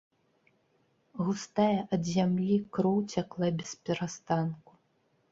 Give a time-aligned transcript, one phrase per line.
[1.25, 4.71] Густая ад зямлі кроў цякла бесперастанку.